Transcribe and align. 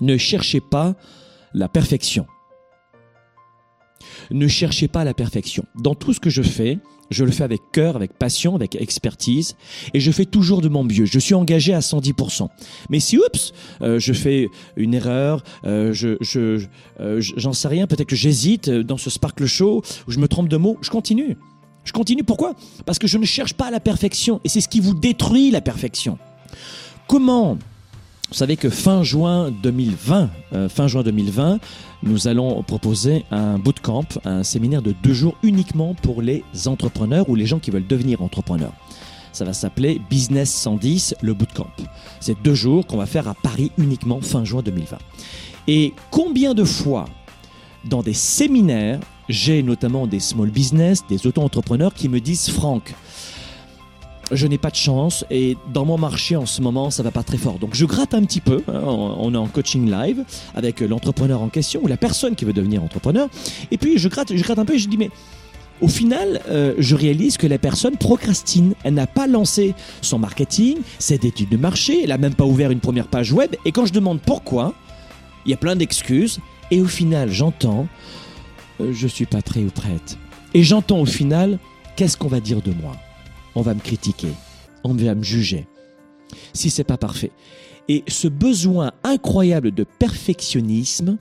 Ne 0.00 0.16
cherchez 0.16 0.60
pas 0.60 0.94
la 1.52 1.68
perfection. 1.68 2.26
Ne 4.30 4.48
cherchez 4.48 4.88
pas 4.88 5.04
la 5.04 5.14
perfection. 5.14 5.64
Dans 5.76 5.94
tout 5.94 6.12
ce 6.12 6.20
que 6.20 6.30
je 6.30 6.42
fais, 6.42 6.78
je 7.10 7.24
le 7.24 7.30
fais 7.30 7.44
avec 7.44 7.60
cœur, 7.72 7.96
avec 7.96 8.12
passion, 8.14 8.54
avec 8.54 8.74
expertise, 8.76 9.56
et 9.92 10.00
je 10.00 10.10
fais 10.10 10.24
toujours 10.24 10.60
de 10.60 10.68
mon 10.68 10.84
mieux. 10.84 11.04
Je 11.04 11.18
suis 11.18 11.34
engagé 11.34 11.74
à 11.74 11.80
110%. 11.80 12.48
Mais 12.90 13.00
si, 13.00 13.18
oups, 13.18 13.52
euh, 13.82 13.98
je 13.98 14.12
fais 14.12 14.48
une 14.76 14.94
erreur, 14.94 15.42
euh, 15.64 15.92
je, 15.92 16.16
je, 16.20 16.66
euh, 17.00 17.20
j'en 17.20 17.52
sais 17.52 17.68
rien, 17.68 17.86
peut-être 17.86 18.08
que 18.08 18.16
j'hésite 18.16 18.70
dans 18.70 18.96
ce 18.96 19.10
Sparkle 19.10 19.46
Show, 19.46 19.82
ou 20.06 20.10
je 20.10 20.18
me 20.18 20.28
trompe 20.28 20.48
de 20.48 20.56
mots, 20.56 20.78
je 20.80 20.90
continue. 20.90 21.36
Je 21.84 21.92
continue, 21.92 22.24
pourquoi? 22.24 22.54
Parce 22.86 22.98
que 22.98 23.06
je 23.06 23.18
ne 23.18 23.26
cherche 23.26 23.54
pas 23.54 23.70
la 23.70 23.80
perfection, 23.80 24.40
et 24.44 24.48
c'est 24.48 24.62
ce 24.62 24.68
qui 24.68 24.80
vous 24.80 24.94
détruit 24.94 25.50
la 25.50 25.60
perfection. 25.60 26.18
Comment 27.06 27.58
vous 28.34 28.38
savez 28.38 28.56
que 28.56 28.68
fin 28.68 29.04
juin 29.04 29.52
2020, 29.62 30.28
euh, 30.54 30.68
fin 30.68 30.88
juin 30.88 31.04
2020, 31.04 31.60
nous 32.02 32.26
allons 32.26 32.64
proposer 32.64 33.24
un 33.30 33.60
bootcamp, 33.60 34.06
un 34.24 34.42
séminaire 34.42 34.82
de 34.82 34.92
deux 35.04 35.12
jours 35.12 35.36
uniquement 35.44 35.94
pour 35.94 36.20
les 36.20 36.42
entrepreneurs 36.66 37.28
ou 37.28 37.36
les 37.36 37.46
gens 37.46 37.60
qui 37.60 37.70
veulent 37.70 37.86
devenir 37.86 38.22
entrepreneurs. 38.22 38.72
Ça 39.32 39.44
va 39.44 39.52
s'appeler 39.52 40.00
Business 40.10 40.52
110, 40.52 41.14
le 41.22 41.32
bootcamp. 41.32 41.70
C'est 42.18 42.36
deux 42.42 42.54
jours 42.54 42.88
qu'on 42.88 42.96
va 42.96 43.06
faire 43.06 43.28
à 43.28 43.34
Paris 43.34 43.70
uniquement 43.78 44.20
fin 44.20 44.44
juin 44.44 44.62
2020. 44.62 44.98
Et 45.68 45.94
combien 46.10 46.54
de 46.54 46.64
fois 46.64 47.04
dans 47.84 48.02
des 48.02 48.14
séminaires, 48.14 48.98
j'ai 49.28 49.62
notamment 49.62 50.08
des 50.08 50.18
small 50.18 50.50
business, 50.50 51.04
des 51.08 51.24
auto-entrepreneurs 51.28 51.94
qui 51.94 52.08
me 52.08 52.18
disent 52.18 52.50
Franck, 52.50 52.96
je 54.32 54.46
n'ai 54.46 54.58
pas 54.58 54.70
de 54.70 54.76
chance 54.76 55.24
et 55.30 55.56
dans 55.72 55.84
mon 55.84 55.98
marché 55.98 56.36
en 56.36 56.46
ce 56.46 56.62
moment 56.62 56.90
ça 56.90 57.02
va 57.02 57.10
pas 57.10 57.22
très 57.22 57.38
fort. 57.38 57.58
Donc 57.58 57.74
je 57.74 57.84
gratte 57.84 58.14
un 58.14 58.24
petit 58.24 58.40
peu, 58.40 58.62
hein, 58.68 58.82
on 58.84 59.34
est 59.34 59.38
en 59.38 59.46
coaching 59.46 59.90
live 59.90 60.24
avec 60.54 60.80
l'entrepreneur 60.80 61.42
en 61.42 61.48
question 61.48 61.80
ou 61.82 61.86
la 61.86 61.96
personne 61.96 62.34
qui 62.34 62.44
veut 62.44 62.52
devenir 62.52 62.82
entrepreneur 62.82 63.28
et 63.70 63.78
puis 63.78 63.98
je 63.98 64.08
gratte, 64.08 64.34
je 64.34 64.42
gratte 64.42 64.58
un 64.58 64.64
peu 64.64 64.74
et 64.74 64.78
je 64.78 64.88
dis 64.88 64.96
mais 64.96 65.10
au 65.80 65.88
final, 65.88 66.40
euh, 66.48 66.74
je 66.78 66.94
réalise 66.94 67.36
que 67.36 67.46
la 67.46 67.58
personne 67.58 67.96
procrastine. 67.96 68.74
Elle 68.84 68.94
n'a 68.94 69.06
pas 69.06 69.26
lancé 69.26 69.74
son 70.02 70.18
marketing, 70.18 70.78
cette 70.98 71.24
étude 71.24 71.48
de 71.48 71.56
marché, 71.56 72.02
elle 72.02 72.10
n'a 72.10 72.18
même 72.18 72.34
pas 72.34 72.44
ouvert 72.44 72.70
une 72.70 72.80
première 72.80 73.08
page 73.08 73.32
web. 73.32 73.54
Et 73.64 73.72
quand 73.72 73.84
je 73.84 73.92
demande 73.92 74.20
pourquoi, 74.20 74.74
il 75.44 75.50
y 75.50 75.54
a 75.54 75.56
plein 75.56 75.76
d'excuses. 75.76 76.38
Et 76.70 76.80
au 76.80 76.86
final, 76.86 77.30
j'entends, 77.30 77.86
euh, 78.80 78.92
je 78.92 79.06
suis 79.06 79.26
pas 79.26 79.42
prêt 79.42 79.60
ou 79.60 79.70
prête. 79.70 80.16
Et 80.54 80.62
j'entends 80.62 81.00
au 81.00 81.06
final, 81.06 81.58
qu'est-ce 81.96 82.16
qu'on 82.16 82.28
va 82.28 82.40
dire 82.40 82.62
de 82.62 82.72
moi? 82.72 82.96
On 83.54 83.62
va 83.62 83.74
me 83.74 83.80
critiquer, 83.80 84.32
on 84.82 84.94
va 84.94 85.14
me 85.14 85.22
juger. 85.22 85.66
Si 86.52 86.70
c'est 86.70 86.84
pas 86.84 86.96
parfait. 86.96 87.30
Et 87.88 88.02
ce 88.08 88.28
besoin 88.28 88.92
incroyable 89.02 89.70
de 89.70 89.84
perfectionnisme, 89.84 91.18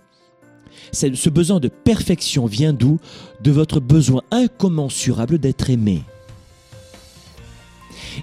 ce 0.91 1.29
besoin 1.29 1.59
de 1.59 1.67
perfection 1.67 2.45
vient 2.45 2.73
d'où? 2.73 2.99
De 3.41 3.51
votre 3.51 3.79
besoin 3.79 4.21
incommensurable 4.31 5.37
d'être 5.37 5.69
aimé. 5.69 6.03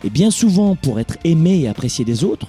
Et 0.05 0.11
bien 0.11 0.31
souvent, 0.31 0.77
pour 0.77 1.01
être 1.01 1.17
aimé 1.25 1.61
et 1.61 1.69
apprécié 1.69 2.05
des 2.05 2.25
autres, 2.25 2.47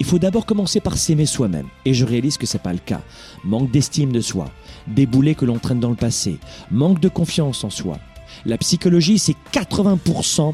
il 0.00 0.06
faut 0.06 0.18
d'abord 0.18 0.44
commencer 0.44 0.80
par 0.80 0.98
s'aimer 0.98 1.26
soi-même. 1.26 1.68
Et 1.84 1.94
je 1.94 2.04
réalise 2.04 2.36
que 2.36 2.46
ce 2.46 2.56
n'est 2.56 2.62
pas 2.62 2.72
le 2.72 2.78
cas. 2.78 3.00
Manque 3.44 3.70
d'estime 3.70 4.12
de 4.12 4.20
soi, 4.20 4.50
des 4.88 5.06
boulets 5.06 5.34
que 5.34 5.44
l'on 5.44 5.58
traîne 5.58 5.80
dans 5.80 5.90
le 5.90 5.96
passé, 5.96 6.38
manque 6.70 7.00
de 7.00 7.08
confiance 7.08 7.64
en 7.64 7.70
soi. 7.70 7.98
La 8.44 8.58
psychologie, 8.58 9.18
c'est 9.18 9.36
80% 9.52 10.52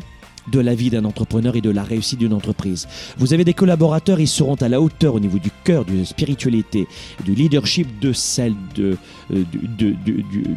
de 0.49 0.61
la 0.61 0.75
vie 0.75 0.91
d'un 0.91 1.05
entrepreneur 1.05 1.57
et 1.57 1.61
de 1.61 1.71
la 1.71 1.83
réussite 1.83 2.19
d'une 2.19 2.33
entreprise. 2.33 2.89
Vous 3.19 3.33
avez 3.35 3.45
des 3.45 3.55
collaborateurs, 3.55 4.21
ils 4.21 4.29
seront 4.29 4.55
à 4.57 4.69
la 4.69 4.81
hauteur 4.81 5.15
au 5.15 5.21
niveau 5.21 5.39
du 5.39 5.51
cœur, 5.65 5.85
de 5.85 5.99
la 5.99 6.05
spiritualité, 6.05 6.87
du 7.25 7.35
leadership, 7.35 8.01
de 8.01 8.13
celle 8.13 8.55
de, 8.75 8.97
euh, 9.33 9.45
du, 9.79 9.97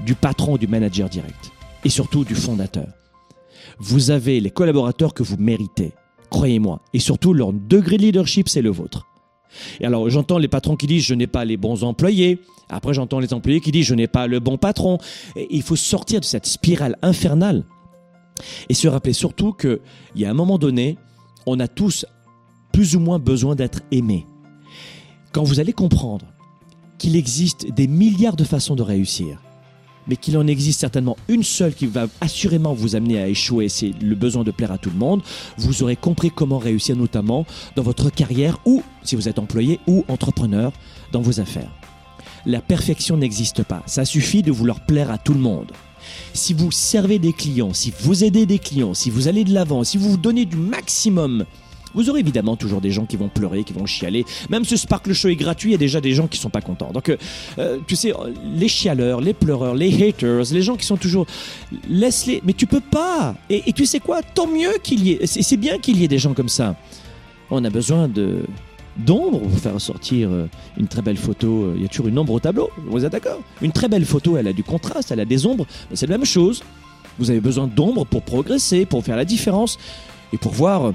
du 0.05 0.15
patron, 0.15 0.57
du 0.57 0.67
manager 0.67 1.09
direct. 1.09 1.51
Et 1.85 1.89
surtout 1.89 2.23
du 2.23 2.35
fondateur. 2.35 2.87
Vous 3.79 4.11
avez 4.11 4.39
les 4.39 4.51
collaborateurs 4.51 5.13
que 5.13 5.23
vous 5.23 5.37
méritez, 5.37 5.91
croyez-moi. 6.29 6.81
Et 6.93 6.99
surtout, 6.99 7.33
leur 7.33 7.53
degré 7.53 7.97
de 7.97 8.03
leadership, 8.03 8.47
c'est 8.47 8.61
le 8.61 8.69
vôtre. 8.69 9.05
Et 9.79 9.85
alors, 9.85 10.09
j'entends 10.09 10.37
les 10.37 10.47
patrons 10.47 10.75
qui 10.75 10.87
disent 10.87 11.03
je 11.03 11.13
n'ai 11.13 11.27
pas 11.27 11.45
les 11.45 11.57
bons 11.57 11.83
employés. 11.83 12.39
Après, 12.69 12.93
j'entends 12.93 13.19
les 13.19 13.33
employés 13.33 13.59
qui 13.59 13.71
disent 13.71 13.85
je 13.85 13.95
n'ai 13.95 14.07
pas 14.07 14.27
le 14.27 14.39
bon 14.39 14.57
patron. 14.57 14.97
Il 15.49 15.61
faut 15.61 15.75
sortir 15.75 16.19
de 16.19 16.25
cette 16.25 16.45
spirale 16.45 16.97
infernale 17.01 17.63
et 18.69 18.73
se 18.73 18.87
rappeler 18.87 19.13
surtout 19.13 19.53
qu'il 19.53 19.79
y 20.15 20.25
a 20.25 20.29
un 20.29 20.33
moment 20.33 20.57
donné, 20.57 20.97
on 21.45 21.59
a 21.59 21.67
tous 21.67 22.05
plus 22.71 22.95
ou 22.95 22.99
moins 22.99 23.19
besoin 23.19 23.55
d'être 23.55 23.81
aimés. 23.91 24.25
Quand 25.31 25.43
vous 25.43 25.59
allez 25.59 25.73
comprendre 25.73 26.25
qu'il 26.97 27.15
existe 27.15 27.71
des 27.71 27.87
milliards 27.87 28.35
de 28.35 28.43
façons 28.43 28.75
de 28.75 28.83
réussir, 28.83 29.41
mais 30.07 30.15
qu'il 30.15 30.37
en 30.37 30.47
existe 30.47 30.81
certainement 30.81 31.17
une 31.27 31.43
seule 31.43 31.73
qui 31.73 31.85
va 31.85 32.07
assurément 32.21 32.73
vous 32.73 32.95
amener 32.95 33.21
à 33.21 33.27
échouer, 33.27 33.69
c'est 33.69 33.91
le 34.01 34.15
besoin 34.15 34.43
de 34.43 34.51
plaire 34.51 34.71
à 34.71 34.77
tout 34.77 34.89
le 34.89 34.97
monde, 34.97 35.21
vous 35.57 35.83
aurez 35.83 35.95
compris 35.95 36.29
comment 36.29 36.57
réussir 36.57 36.95
notamment 36.95 37.45
dans 37.75 37.83
votre 37.83 38.09
carrière 38.09 38.59
ou, 38.65 38.83
si 39.03 39.15
vous 39.15 39.29
êtes 39.29 39.39
employé 39.39 39.79
ou 39.87 40.03
entrepreneur, 40.07 40.71
dans 41.11 41.21
vos 41.21 41.39
affaires. 41.39 41.71
La 42.45 42.61
perfection 42.61 43.17
n'existe 43.17 43.63
pas, 43.63 43.83
ça 43.85 44.05
suffit 44.05 44.41
de 44.41 44.51
vouloir 44.51 44.79
plaire 44.81 45.11
à 45.11 45.17
tout 45.17 45.33
le 45.33 45.39
monde 45.39 45.71
si 46.33 46.53
vous 46.53 46.71
servez 46.71 47.19
des 47.19 47.33
clients, 47.33 47.73
si 47.73 47.93
vous 48.01 48.23
aidez 48.23 48.45
des 48.45 48.59
clients, 48.59 48.93
si 48.93 49.09
vous 49.09 49.27
allez 49.27 49.43
de 49.43 49.53
l'avant, 49.53 49.83
si 49.83 49.97
vous 49.97 50.11
vous 50.11 50.17
donnez 50.17 50.45
du 50.45 50.57
maximum, 50.57 51.45
vous 51.93 52.09
aurez 52.09 52.21
évidemment 52.21 52.55
toujours 52.55 52.81
des 52.81 52.91
gens 52.91 53.05
qui 53.05 53.17
vont 53.17 53.29
pleurer, 53.29 53.63
qui 53.63 53.73
vont 53.73 53.85
chialer. 53.85 54.25
Même 54.49 54.65
ce 54.65 54.75
Sparkle 54.75 55.13
Show 55.13 55.29
est 55.29 55.35
gratuit, 55.35 55.69
il 55.69 55.71
y 55.73 55.75
a 55.75 55.79
déjà 55.79 56.01
des 56.01 56.13
gens 56.13 56.27
qui 56.27 56.39
sont 56.39 56.49
pas 56.49 56.61
contents. 56.61 56.91
Donc, 56.91 57.09
euh, 57.09 57.17
euh, 57.59 57.77
tu 57.87 57.95
sais, 57.95 58.13
les 58.55 58.67
chialeurs, 58.67 59.21
les 59.21 59.33
pleureurs, 59.33 59.75
les 59.75 60.07
haters, 60.07 60.45
les 60.51 60.61
gens 60.63 60.75
qui 60.75 60.85
sont 60.85 60.97
toujours, 60.97 61.27
laisse-les. 61.87 62.41
Mais 62.45 62.53
tu 62.53 62.65
peux 62.65 62.81
pas. 62.81 63.35
Et, 63.49 63.69
et 63.69 63.73
tu 63.73 63.85
sais 63.85 63.99
quoi? 63.99 64.21
Tant 64.23 64.47
mieux 64.47 64.73
qu'il 64.81 65.05
y 65.05 65.11
ait. 65.11 65.27
C'est 65.27 65.57
bien 65.57 65.77
qu'il 65.77 65.97
y 65.99 66.03
ait 66.03 66.07
des 66.07 66.17
gens 66.17 66.33
comme 66.33 66.49
ça. 66.49 66.75
On 67.51 67.63
a 67.63 67.69
besoin 67.69 68.07
de 68.07 68.43
d'ombre 68.97 69.39
pour 69.39 69.59
faire 69.59 69.79
sortir 69.79 70.29
euh, 70.31 70.47
une 70.77 70.87
très 70.87 71.01
belle 71.01 71.17
photo. 71.17 71.63
Euh, 71.63 71.73
il 71.75 71.81
y 71.81 71.85
a 71.85 71.87
toujours 71.87 72.07
une 72.07 72.17
ombre 72.17 72.33
au 72.33 72.39
tableau, 72.39 72.69
vous 72.87 73.05
êtes 73.05 73.11
d'accord? 73.11 73.41
Une 73.61 73.71
très 73.71 73.87
belle 73.87 74.05
photo, 74.05 74.37
elle 74.37 74.47
a 74.47 74.53
du 74.53 74.63
contraste, 74.63 75.11
elle 75.11 75.19
a 75.19 75.25
des 75.25 75.45
ombres, 75.45 75.65
c'est 75.93 76.07
la 76.07 76.17
même 76.17 76.25
chose. 76.25 76.63
Vous 77.19 77.29
avez 77.29 77.41
besoin 77.41 77.67
d'ombre 77.67 78.05
pour 78.05 78.23
progresser, 78.23 78.85
pour 78.85 79.03
faire 79.03 79.15
la 79.15 79.25
différence 79.25 79.77
et 80.31 80.37
pour 80.37 80.51
voir 80.51 80.87
euh, 80.87 80.91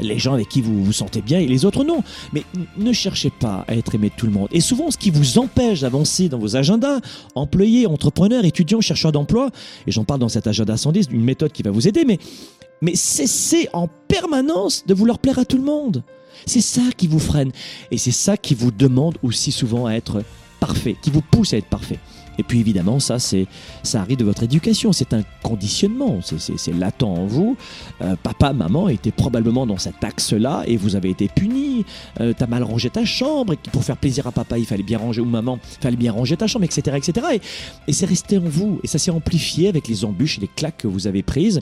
les 0.00 0.18
gens 0.18 0.34
avec 0.34 0.48
qui 0.48 0.60
vous 0.60 0.84
vous 0.84 0.92
sentez 0.92 1.22
bien 1.22 1.40
et 1.40 1.46
les 1.46 1.64
autres 1.64 1.84
non. 1.84 2.02
Mais 2.32 2.44
ne 2.76 2.92
cherchez 2.92 3.30
pas 3.30 3.64
à 3.66 3.74
être 3.74 3.94
aimé 3.94 4.10
de 4.10 4.14
tout 4.14 4.26
le 4.26 4.32
monde. 4.32 4.48
Et 4.52 4.60
souvent, 4.60 4.90
ce 4.90 4.98
qui 4.98 5.10
vous 5.10 5.38
empêche 5.38 5.80
d'avancer 5.80 6.28
dans 6.28 6.38
vos 6.38 6.56
agendas, 6.56 7.00
employés, 7.34 7.86
entrepreneurs, 7.86 8.44
étudiants, 8.44 8.80
chercheurs 8.80 9.12
d'emploi, 9.12 9.50
et 9.86 9.90
j'en 9.90 10.04
parle 10.04 10.20
dans 10.20 10.28
cet 10.28 10.46
agenda 10.46 10.76
110, 10.76 11.08
une 11.10 11.24
méthode 11.24 11.52
qui 11.52 11.62
va 11.62 11.70
vous 11.70 11.88
aider, 11.88 12.04
mais 12.04 12.94
cessez 12.94 13.68
en 13.72 13.88
permanence 14.08 14.86
de 14.86 14.94
vouloir 14.94 15.18
plaire 15.18 15.38
à 15.38 15.44
tout 15.44 15.56
le 15.56 15.64
monde. 15.64 16.04
C'est 16.46 16.60
ça 16.60 16.82
qui 16.96 17.06
vous 17.06 17.18
freine. 17.18 17.52
Et 17.90 17.98
c'est 17.98 18.10
ça 18.10 18.36
qui 18.36 18.54
vous 18.54 18.70
demande 18.70 19.18
aussi 19.22 19.52
souvent 19.52 19.86
à 19.86 19.92
être 19.92 20.22
parfait, 20.60 20.96
qui 21.00 21.10
vous 21.10 21.22
pousse 21.22 21.54
à 21.54 21.56
être 21.56 21.68
parfait. 21.68 21.98
Et 22.38 22.42
puis 22.42 22.58
évidemment, 22.58 23.00
ça, 23.00 23.18
c'est, 23.18 23.46
ça 23.82 24.00
arrive 24.00 24.16
de 24.16 24.24
votre 24.24 24.42
éducation. 24.42 24.92
C'est 24.92 25.12
un 25.12 25.22
conditionnement. 25.42 26.20
C'est, 26.22 26.72
latent 26.72 27.02
en 27.02 27.26
vous. 27.26 27.56
Euh, 28.00 28.16
papa, 28.22 28.54
maman 28.54 28.88
étaient 28.88 29.10
probablement 29.10 29.66
dans 29.66 29.76
cet 29.76 30.02
axe-là 30.02 30.62
et 30.66 30.78
vous 30.78 30.96
avez 30.96 31.10
été 31.10 31.28
puni. 31.28 31.84
Euh, 32.20 32.32
t'as 32.36 32.46
mal 32.46 32.62
rangé 32.62 32.88
ta 32.88 33.04
chambre 33.04 33.52
et 33.52 33.58
pour 33.70 33.84
faire 33.84 33.98
plaisir 33.98 34.26
à 34.26 34.32
papa, 34.32 34.56
il 34.56 34.64
fallait 34.64 34.82
bien 34.82 34.96
ranger 34.96 35.20
ou 35.20 35.26
maman, 35.26 35.58
il 35.78 35.82
fallait 35.82 35.96
bien 35.96 36.12
ranger 36.12 36.38
ta 36.38 36.46
chambre, 36.46 36.64
etc., 36.64 36.96
etc. 36.96 37.26
Et, 37.34 37.40
et 37.88 37.92
c'est 37.92 38.06
resté 38.06 38.38
en 38.38 38.42
vous. 38.44 38.80
Et 38.82 38.86
ça 38.86 38.98
s'est 38.98 39.10
amplifié 39.10 39.68
avec 39.68 39.86
les 39.86 40.06
embûches 40.06 40.38
et 40.38 40.40
les 40.40 40.48
claques 40.48 40.78
que 40.78 40.88
vous 40.88 41.06
avez 41.06 41.22
prises 41.22 41.60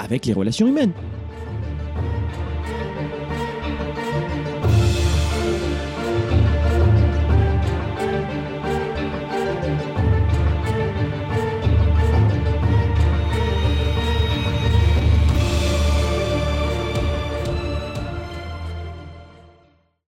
avec 0.00 0.26
les 0.26 0.32
relations 0.32 0.66
humaines. 0.66 0.92